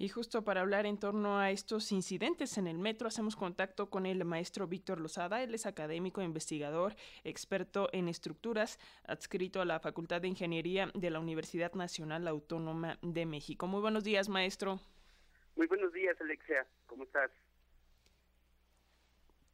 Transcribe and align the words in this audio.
Y 0.00 0.08
justo 0.08 0.44
para 0.44 0.62
hablar 0.62 0.86
en 0.86 0.96
torno 0.98 1.38
a 1.38 1.50
estos 1.50 1.92
incidentes 1.92 2.56
en 2.56 2.66
el 2.66 2.78
metro, 2.78 3.06
hacemos 3.06 3.36
contacto 3.36 3.90
con 3.90 4.06
el 4.06 4.24
maestro 4.24 4.66
Víctor 4.66 4.98
Lozada. 4.98 5.42
Él 5.42 5.54
es 5.54 5.66
académico, 5.66 6.22
investigador, 6.22 6.94
experto 7.22 7.90
en 7.92 8.08
estructuras, 8.08 8.78
adscrito 9.06 9.60
a 9.60 9.66
la 9.66 9.78
Facultad 9.78 10.22
de 10.22 10.28
Ingeniería 10.28 10.90
de 10.94 11.10
la 11.10 11.20
Universidad 11.20 11.74
Nacional 11.74 12.26
Autónoma 12.28 12.98
de 13.02 13.26
México. 13.26 13.66
Muy 13.66 13.82
buenos 13.82 14.02
días, 14.02 14.30
maestro. 14.30 14.80
Muy 15.54 15.66
buenos 15.66 15.92
días, 15.92 16.18
Alexia. 16.18 16.66
¿Cómo 16.86 17.04
estás? 17.04 17.30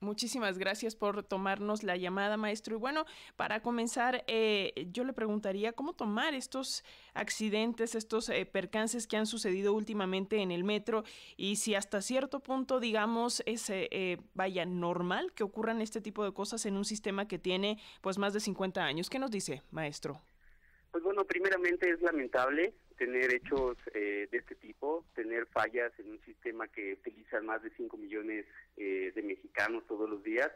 Muchísimas 0.01 0.59
gracias 0.59 0.95
por 0.95 1.23
tomarnos 1.23 1.83
la 1.83 1.97
llamada, 1.97 2.37
maestro. 2.37 2.77
Y 2.77 2.79
bueno, 2.79 3.07
para 3.37 3.63
comenzar, 3.63 4.25
eh, 4.27 4.89
yo 4.93 5.05
le 5.05 5.15
preguntaría 5.15 5.73
cómo 5.73 5.95
tomar 5.95 6.35
estos 6.35 6.85
accidentes, 7.15 7.95
estos 7.95 8.29
eh, 8.29 8.45
percances 8.45 9.07
que 9.07 9.17
han 9.17 9.25
sucedido 9.25 9.73
últimamente 9.73 10.43
en 10.43 10.51
el 10.51 10.65
metro 10.65 11.05
y 11.39 11.57
si 11.57 11.75
hasta 11.75 12.03
cierto 12.03 12.41
punto, 12.41 12.79
digamos, 12.79 13.43
es, 13.47 13.71
eh, 13.71 14.19
vaya, 14.35 14.67
normal 14.67 15.33
que 15.33 15.45
ocurran 15.45 15.81
este 15.81 16.03
tipo 16.03 16.25
de 16.25 16.35
cosas 16.35 16.67
en 16.67 16.77
un 16.77 16.85
sistema 16.85 17.27
que 17.27 17.39
tiene 17.39 17.79
pues 18.03 18.19
más 18.19 18.35
de 18.35 18.41
50 18.41 18.85
años. 18.85 19.09
¿Qué 19.09 19.19
nos 19.19 19.31
dice, 19.31 19.63
maestro? 19.71 20.21
Pues 20.91 21.03
bueno, 21.05 21.25
primeramente 21.25 21.89
es 21.89 22.03
lamentable 22.03 22.75
tener 22.97 23.33
hechos 23.33 23.77
de 23.93 24.29
este 24.33 24.55
tipo, 24.55 25.05
tener 25.15 25.47
fallas 25.47 25.93
en 25.99 26.11
un 26.11 26.21
sistema 26.25 26.69
que 26.69 26.95
utiliza 26.95 27.41
más 27.41 27.63
de 27.63 27.71
5 27.71 27.97
millones 27.97 28.47
eh, 28.77 29.13
de 29.15 29.23
mexicanos 29.23 29.87
todos 29.87 30.09
los 30.09 30.23
días. 30.23 30.51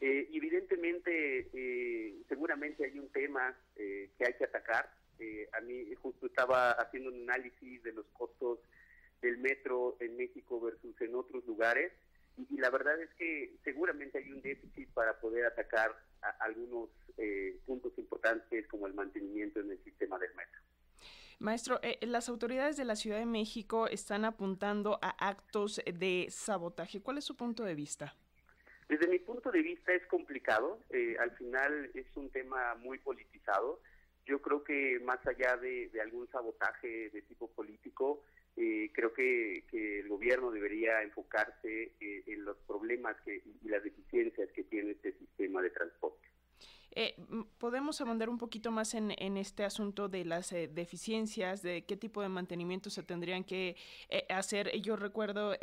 Eh, 0.00 0.28
evidentemente, 0.32 1.50
eh, 1.52 2.14
seguramente 2.28 2.84
hay 2.84 2.98
un 2.98 3.10
tema 3.10 3.54
que 3.74 4.24
hay 4.26 4.34
que 4.34 4.44
atacar. 4.44 4.90
a 5.52 5.60
mí 5.60 5.94
justo 5.96 6.26
estaba 6.26 6.72
haciendo 6.72 7.10
un 7.10 7.28
análisis 7.28 7.82
de 7.82 7.92
los 7.92 8.06
costos 8.12 8.60
del 9.20 9.36
metro 9.38 9.96
en 10.00 10.16
México 10.16 10.58
versus 10.58 10.98
en 11.02 11.14
otros 11.14 11.44
lugares 11.44 11.92
y, 12.38 12.56
la 12.56 12.70
verdad 12.70 12.98
es 13.02 13.10
que 13.18 13.52
seguramente 13.62 14.16
hay 14.16 14.32
un 14.32 14.40
déficit 14.40 14.88
para 14.94 15.20
poder 15.20 15.44
atacar 15.44 15.94
algunos 16.38 16.88
puntos 17.66 17.92
importantes 17.98 18.66
como 18.68 18.86
el 18.86 18.94
mantenimiento 18.94 19.60
en 19.60 19.70
el 19.72 19.84
sistema 19.84 20.18
del 20.18 20.34
metro. 20.34 20.60
Maestro, 21.40 21.80
eh, 21.82 21.98
las 22.02 22.28
autoridades 22.28 22.76
de 22.76 22.84
la 22.84 22.96
Ciudad 22.96 23.18
de 23.18 23.24
México 23.24 23.86
están 23.86 24.26
apuntando 24.26 24.98
a 25.00 25.08
actos 25.26 25.80
de 25.86 26.26
sabotaje. 26.28 27.00
¿Cuál 27.00 27.16
es 27.16 27.24
su 27.24 27.34
punto 27.34 27.64
de 27.64 27.74
vista? 27.74 28.14
Desde 28.90 29.08
mi 29.08 29.18
punto 29.20 29.50
de 29.50 29.62
vista 29.62 29.94
es 29.94 30.06
complicado. 30.06 30.80
Eh, 30.90 31.16
al 31.18 31.30
final 31.30 31.90
es 31.94 32.14
un 32.14 32.28
tema 32.28 32.74
muy 32.74 32.98
politizado. 32.98 33.80
Yo 34.26 34.42
creo 34.42 34.62
que 34.62 35.00
más 35.02 35.26
allá 35.26 35.56
de, 35.56 35.90
algún 36.02 36.28
sabotaje 36.28 37.08
de 37.08 37.22
tipo 37.22 37.48
político, 37.48 38.22
eh, 38.58 38.90
creo 38.92 39.14
que, 39.14 39.64
el 39.72 40.08
gobierno 40.08 40.50
debería 40.50 41.02
enfocarse 41.02 41.92
en 42.00 42.44
los 42.44 42.58
problemas 42.66 43.16
y 43.26 43.66
las 43.66 43.82
deficiencias 43.82 44.50
que 44.52 44.64
tiene 44.64 44.90
este 44.90 45.12
sistema 45.12 45.62
de 45.62 45.70
transporte. 45.70 46.19
Eh, 47.02 47.16
¿Podemos 47.56 47.98
abundar 48.02 48.28
un 48.28 48.36
poquito 48.36 48.70
más 48.70 48.92
en, 48.92 49.10
este 49.38 49.64
asunto 49.64 50.10
de 50.10 50.26
las 50.26 50.52
eh, 50.52 50.68
deficiencias, 50.68 51.62
de 51.62 51.86
qué 51.86 51.96
tipo 51.96 52.20
de 52.20 52.28
mantenimiento 52.28 52.90
se 52.90 53.02
tendrían 53.02 53.42
que 53.42 53.74
eh, 54.10 54.26
hacer? 54.28 54.78
Yo 54.82 54.96
recuerdo, 54.96 55.54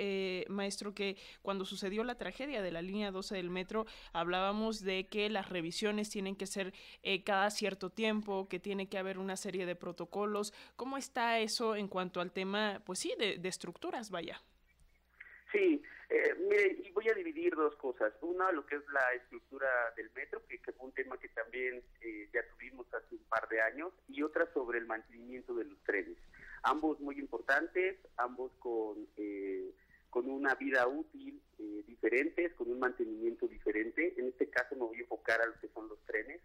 maestro, 0.49 0.95
que 0.95 1.15
cuando 1.43 1.63
sucedió 1.63 2.03
la 2.03 2.15
tragedia 2.15 2.63
de 2.63 2.71
la 2.71 2.81
línea 2.81 3.11
12 3.11 3.35
del 3.35 3.51
metro, 3.51 3.85
hablábamos 4.13 4.81
de 4.81 5.05
que 5.09 5.29
las 5.29 5.47
revisiones 5.49 6.09
tienen 6.09 6.35
que 6.35 6.47
ser 6.47 6.73
cada 7.23 7.51
cierto 7.51 7.91
tiempo, 7.91 8.47
que 8.49 8.59
tiene 8.59 8.89
que 8.89 8.97
haber 8.97 9.19
una 9.19 9.35
serie 9.35 9.67
de 9.67 9.75
protocolos. 9.75 10.55
¿Cómo 10.75 10.97
está 10.97 11.37
eso 11.37 11.75
en 11.75 11.87
cuanto 11.87 12.19
al 12.19 12.31
tema, 12.31 12.81
pues 12.83 12.97
sí, 12.97 13.13
de, 13.19 13.37
de 13.37 13.49
estructuras, 13.49 14.09
vaya? 14.09 14.41
Sí, 15.51 15.81
eh, 16.09 16.35
mire, 16.39 16.77
y 16.83 16.91
voy 16.91 17.07
a 17.09 17.13
dividir 17.13 17.55
dos 17.55 17.75
cosas. 17.75 18.13
Una, 18.21 18.51
lo 18.51 18.65
que 18.65 18.75
es 18.75 18.87
la 18.91 19.13
estructura 19.13 19.67
del 19.95 20.09
metro, 20.15 20.41
que, 20.47 20.59
fue 20.73 20.87
un 20.87 20.93
tema 20.93 21.17
que 21.17 21.29
también 21.29 21.81
eh, 22.01 22.29
ya 22.33 22.41
tuvimos 22.49 22.85
hace 22.93 23.15
un 23.15 23.23
par 23.29 23.47
de 23.47 23.61
años, 23.61 23.93
y 24.09 24.21
otra 24.23 24.51
sobre 24.53 24.79
el 24.79 24.85
mantenimiento 24.85 25.53
de 25.55 25.65
los 25.65 25.81
trenes. 25.83 26.17
Ambos 26.63 26.99
muy 26.99 27.17
importantes, 27.19 27.97
ambos 28.17 28.51
con, 28.59 29.07
eh, 29.15 29.71
con 30.09 30.29
una 30.29 30.55
vida 30.55 30.85
útil 30.87 31.41
eh, 31.59 31.83
diferentes, 31.87 32.53
con 32.53 32.69
un 32.69 32.79
mantenimiento 32.79 33.47
diferente. 33.47 34.13
En 34.17 34.27
este 34.27 34.49
caso 34.49 34.75
me 34.75 34.81
voy 34.81 34.97
a 34.97 35.01
enfocar 35.01 35.41
a 35.41 35.45
lo 35.45 35.59
que 35.59 35.69
son 35.69 35.87
los 35.87 36.03
trenes. 36.05 36.41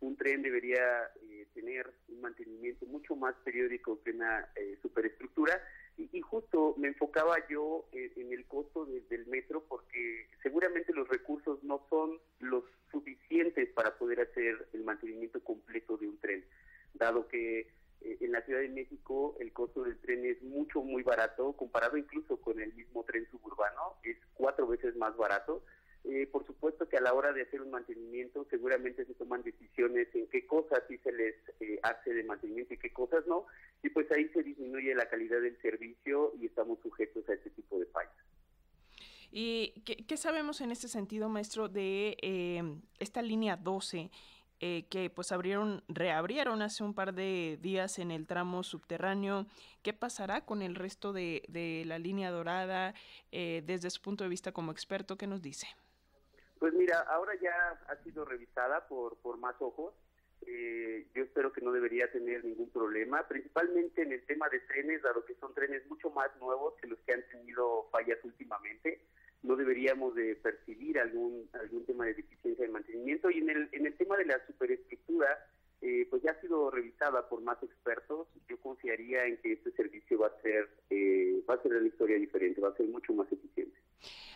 Un 0.00 0.16
tren 0.16 0.42
debería 0.42 1.10
tener 1.54 1.90
un 2.08 2.20
mantenimiento 2.20 2.84
mucho 2.86 3.16
más 3.16 3.34
periódico 3.36 4.02
que 4.02 4.10
una 4.10 4.46
superestructura 4.82 5.62
y, 6.14 6.20
justo 6.20 6.74
me 6.78 6.88
enfocaba 6.88 7.36
yo 7.48 7.86
en, 7.92 8.32
el 8.32 8.46
costo 8.46 8.86
del 8.86 9.26
metro 9.26 9.64
porque 9.68 10.28
seguramente 10.42 10.92
los 10.92 11.08
recursos 11.08 11.62
no 11.62 11.84
son 11.90 12.18
los 12.40 12.64
suficientes 12.90 13.68
para 13.70 13.96
poder 13.98 14.20
hacer 14.20 14.68
el 14.72 14.84
mantenimiento 14.84 15.42
completo 15.42 15.96
de 15.96 16.08
un 16.08 16.18
tren, 16.18 16.44
dado 16.94 17.26
que 17.28 17.60
eh, 18.00 18.18
en 18.20 18.32
la 18.32 18.42
Ciudad 18.42 18.60
de 18.60 18.68
México 18.68 19.36
el 19.40 19.52
costo 19.52 19.82
del 19.82 19.98
tren 19.98 20.24
es 20.24 20.40
mucho, 20.42 20.82
muy 20.82 21.02
barato, 21.02 21.52
comparado 21.54 21.96
incluso 21.96 22.40
con 22.40 22.60
el 22.60 22.72
mismo 22.74 23.04
tren 23.04 23.28
suburbano, 23.30 23.96
es 24.04 24.16
cuatro 24.34 24.66
veces 24.66 24.94
más 24.96 25.16
barato. 25.16 25.64
Eh, 26.04 26.26
por 26.30 26.46
supuesto 26.46 26.86
que 26.86 26.98
a 26.98 27.00
la 27.00 27.14
hora 27.14 27.32
de 27.32 27.42
hacer 27.42 27.62
un 27.62 27.70
mantenimiento 27.70 28.46
seguramente 28.50 29.06
se 29.06 29.14
toman 29.14 29.42
decisiones 29.42 30.08
en 30.14 30.26
qué 30.28 30.46
cosas 30.46 30.82
sí 30.86 30.98
se 30.98 31.10
les 31.12 31.34
eh, 31.60 31.78
hace 31.82 32.12
de 32.12 32.24
mantenimiento 32.24 32.74
y 32.74 32.78
qué 32.78 32.92
cosas 32.92 33.26
no, 33.26 33.46
y 33.82 33.88
pues 33.88 34.10
ahí 34.12 34.28
se 34.28 34.42
disminuye 34.42 34.94
la 34.94 35.08
calidad 35.08 35.40
del 35.40 35.60
servicio 35.62 36.34
y 36.38 36.46
estamos 36.46 36.78
sujetos 36.80 37.26
a 37.28 37.34
este 37.34 37.50
tipo 37.50 37.78
de 37.78 37.86
fallas. 37.86 38.12
¿Y 39.36 39.72
qué, 39.80 40.16
sabemos 40.16 40.60
en 40.60 40.70
este 40.70 40.86
sentido, 40.86 41.28
maestro, 41.28 41.68
de 41.68 42.16
eh, 42.22 42.62
esta 43.00 43.20
línea 43.20 43.56
12 43.56 44.12
eh, 44.60 44.86
que 44.88 45.10
pues 45.10 45.32
abrieron, 45.32 45.82
reabrieron 45.88 46.62
hace 46.62 46.84
un 46.84 46.94
par 46.94 47.12
de 47.12 47.58
días 47.60 47.98
en 47.98 48.12
el 48.12 48.28
tramo 48.28 48.62
subterráneo? 48.62 49.46
¿Qué 49.82 49.92
pasará 49.92 50.44
con 50.44 50.62
el 50.62 50.76
resto 50.76 51.12
de, 51.12 51.82
la 51.84 51.98
línea 51.98 52.30
dorada 52.30 52.94
eh, 53.32 53.64
desde 53.66 53.90
su 53.90 54.00
punto 54.00 54.22
de 54.22 54.30
vista 54.30 54.52
como 54.52 54.70
experto? 54.70 55.16
¿Qué 55.16 55.26
nos 55.26 55.42
dice? 55.42 55.66
Pues 56.64 56.72
mira, 56.72 57.00
ahora 57.10 57.34
ya 57.42 57.78
ha 57.88 57.96
sido 58.04 58.24
revisada 58.24 58.88
por, 58.88 59.18
por 59.18 59.36
más 59.36 59.54
ojos 59.60 59.92
eh, 60.46 61.06
yo 61.14 61.24
espero 61.24 61.52
que 61.52 61.60
no 61.60 61.72
debería 61.72 62.10
tener 62.10 62.42
ningún 62.42 62.70
problema, 62.70 63.28
principalmente 63.28 64.00
en 64.00 64.12
el 64.12 64.24
tema 64.24 64.48
de 64.48 64.60
trenes, 64.60 65.02
dado 65.02 65.26
que 65.26 65.34
son 65.34 65.52
trenes 65.52 65.86
mucho 65.90 66.08
más 66.08 66.30
nuevos 66.40 66.72
que 66.80 66.86
los 66.86 66.98
que 67.00 67.12
han 67.12 67.22
tenido 67.28 67.88
fallas 67.92 68.18
últimamente. 68.24 69.02
No 69.42 69.56
deberíamos 69.56 70.14
de 70.14 70.36
percibir 70.36 70.98
algún 70.98 71.50
algún 71.52 71.84
tema 71.84 72.06
de 72.06 72.14
deficiencia 72.14 72.64
de 72.64 72.72
mantenimiento. 72.72 73.30
Y 73.30 73.40
en 73.40 73.50
el, 73.50 73.68
en 73.72 73.84
el 73.84 73.94
tema 73.98 74.16
de 74.16 74.24
la 74.24 74.40
superestructura, 74.46 75.46
eh, 75.82 76.06
pues 76.08 76.22
ya 76.22 76.30
ha 76.30 76.40
sido 76.40 76.70
revisada 76.70 77.28
por 77.28 77.42
más 77.42 77.62
expertos. 77.62 78.26
Yo 78.48 78.58
confiaría 78.58 79.26
en 79.26 79.36
que 79.42 79.52
este 79.52 79.70
servicio 79.72 80.18
va 80.18 80.28
a 80.28 80.40
ser 80.40 80.70
eh, 80.88 81.42
va 81.48 81.56
a 81.56 81.62
ser 81.62 81.74
una 81.74 81.86
historia 81.86 82.16
diferente, 82.16 82.62
va 82.62 82.70
a 82.70 82.76
ser 82.76 82.86
mucho 82.86 83.12
más 83.12 83.30
eficiente. 83.30 83.63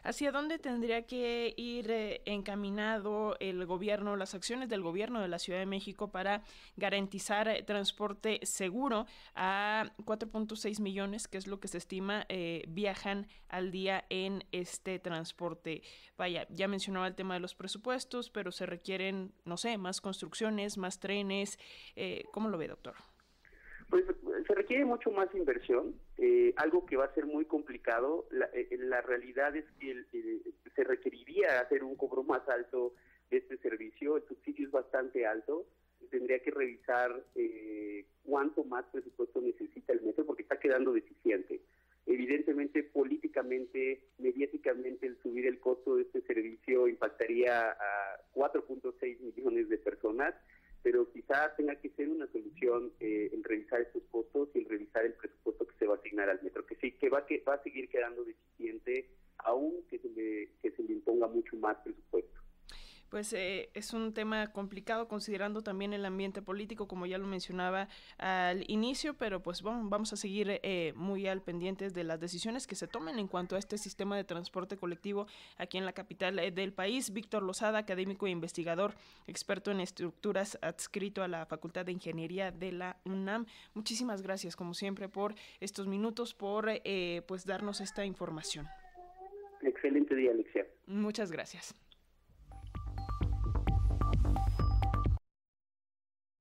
¿Hacia 0.03 0.33
dónde 0.33 0.59
tendría 0.59 1.07
que 1.07 1.55
ir 1.57 1.91
eh, 1.91 2.23
encaminado 2.25 3.37
el 3.41 3.65
gobierno, 3.67 4.17
las 4.17 4.35
acciones 4.35 4.69
del 4.69 4.83
gobierno 4.83 5.21
de 5.21 5.29
la 5.29 5.39
Ciudad 5.39 5.59
de 5.59 5.67
México 5.67 6.11
para 6.11 6.43
garantizar 6.77 7.49
eh, 7.49 7.63
transporte 7.63 8.41
seguro 8.43 9.07
a 9.35 9.93
4.6 10.05 10.81
millones, 10.81 11.29
que 11.29 11.39
es 11.39 11.47
lo 11.47 11.61
que 11.61 11.69
se 11.69 11.79
estima 11.79 12.27
eh, 12.29 12.65
viajan 12.69 13.27
al 13.49 13.71
día 13.71 14.05
en 14.09 14.45
este 14.53 14.99
transporte? 14.99 15.83
Vaya, 16.17 16.47
ya 16.51 16.69
mencionaba 16.69 17.07
el 17.07 17.15
tema 17.15 17.35
de 17.35 17.41
los 17.41 17.55
presupuestos, 17.55 18.31
pero 18.31 18.53
se 18.53 18.67
requieren, 18.67 19.33
no 19.45 19.57
sé, 19.57 19.79
más 19.79 20.01
construcciones, 20.01 20.79
más 20.79 21.01
trenes. 21.01 21.59
¿Cómo 22.33 22.49
lo 22.49 22.59
ve, 22.59 22.69
doctor? 22.69 22.95
Pues 23.91 24.05
se 24.47 24.55
requiere 24.55 24.85
mucho 24.85 25.11
más 25.11 25.35
inversión, 25.35 25.95
eh, 26.19 26.53
algo 26.57 26.85
que 26.85 26.97
va 26.97 27.07
a 27.07 27.15
ser 27.15 27.25
muy 27.25 27.47
complicado. 27.47 28.27
La, 28.31 28.47
eh, 28.53 28.69
la 28.79 29.01
realidad 29.01 29.57
es 29.57 29.65
que 29.81 30.05
se 30.75 30.85
requeriría 30.85 31.61
hacer 31.61 31.83
un 31.83 31.97
cobro 31.97 32.23
más 32.23 32.47
alto 32.49 32.95
de 33.31 33.39
este 33.39 33.57
servicio. 33.59 34.19
El 34.19 34.25
subsidio 34.29 34.67
es 34.67 34.73
bastante 34.73 35.27
alto. 35.27 35.67
Tendría 36.11 36.39
que 36.41 36.51
revisar 36.51 37.25
eh, 37.35 38.05
cuánto 38.25 38.63
más 38.65 38.85
presupuesto 38.93 39.41
necesita 39.41 39.95
el 39.95 40.03
metro 40.03 40.27
porque 40.27 40.43
está 40.43 40.59
quedando 40.59 40.93
deficiente. 40.93 41.61
Evidentemente, 42.05 42.83
políticamente, 42.83 44.03
mediáticamente, 44.19 45.07
el 45.07 45.19
subir 45.23 45.47
el 45.47 45.61
costo 45.61 45.97
de 45.97 46.03
este 46.03 46.21
servicio 46.23 46.89
impactaría 46.89 47.71
a 47.71 48.21
4.6 48.35 49.19
millones 49.21 49.69
de 49.69 49.79
personas 49.79 50.35
pero 50.83 51.11
quizá 51.13 51.55
tenga 51.57 51.75
que 51.77 51.91
ser 51.91 52.09
una 52.09 52.27
solución 52.29 52.93
eh, 53.01 53.31
el 53.33 53.45
revisar 53.45 53.81
estos 53.81 54.03
costos 54.11 54.49
y 54.55 54.59
el 54.59 54.65
revisar 54.67 55.05
el 55.05 55.15
presupuesto 55.15 55.67
que 55.67 55.77
se 55.79 55.87
va 55.87 55.95
a 55.95 55.99
asignar 55.99 56.29
al 56.29 56.43
metro, 56.43 56.65
que 57.09 57.15
va, 57.15 57.27
que 57.27 57.43
va 57.47 57.55
a 57.55 57.63
seguir 57.63 57.89
quedando 57.89 58.25
deficiente, 58.25 59.09
aún 59.39 59.83
que 59.89 59.99
se 59.99 60.09
le, 60.11 60.51
que 60.61 60.71
se 60.73 60.83
le 60.83 60.93
imponga 60.93 61.27
mucho 61.27 61.57
más 61.57 61.77
presupuesto. 61.79 61.98
Pues 63.11 63.33
eh, 63.33 63.71
es 63.73 63.95
un 63.95 64.13
tema 64.13 64.53
complicado 64.53 65.09
considerando 65.09 65.63
también 65.63 65.95
el 65.95 66.05
ambiente 66.05 66.43
político, 66.43 66.87
como 66.87 67.07
ya 67.07 67.17
lo 67.17 67.27
mencionaba 67.27 67.89
al 68.19 68.65
inicio, 68.71 69.15
pero 69.15 69.43
pues 69.43 69.63
bueno, 69.63 69.81
vamos 69.85 70.13
a 70.13 70.17
seguir 70.17 70.61
eh, 70.63 70.93
muy 70.95 71.27
al 71.27 71.41
pendientes 71.41 71.95
de 71.95 72.05
las 72.05 72.21
decisiones 72.21 72.67
que 72.67 72.75
se 72.75 72.87
tomen 72.87 73.19
en 73.19 73.27
cuanto 73.27 73.57
a 73.57 73.59
este 73.59 73.79
sistema 73.79 74.17
de 74.17 74.25
transporte 74.25 74.77
colectivo 74.77 75.27
aquí 75.57 75.79
en 75.79 75.87
la 75.87 75.93
capital 75.93 76.39
eh, 76.39 76.51
del 76.51 76.73
país. 76.73 77.11
Víctor 77.13 77.43
Lozada, 77.43 77.79
académico 77.79 78.27
e 78.27 78.31
investigador, 78.31 78.95
experto 79.27 79.71
en 79.71 79.81
estructuras, 79.81 80.59
adscrito 80.61 81.23
a 81.23 81.29
la 81.29 81.47
Facultad 81.47 81.87
de 81.87 81.93
Ingeniería 81.93 82.51
de 82.51 82.73
la 82.73 82.99
UNAM. 83.05 83.47
Muchísimas 83.73 84.21
gracias, 84.21 84.55
como 84.55 84.75
siempre, 84.75 85.09
por 85.09 85.35
estos 85.61 85.87
minutos, 85.87 86.35
por 86.35 86.69
pues 87.27 87.47
darnos 87.47 87.81
esta 87.81 88.05
información. 88.05 88.67
Excelente 89.63 90.15
día, 90.15 90.31
Alexia. 90.31 90.67
Muchas 90.87 91.31
gracias. 91.31 91.75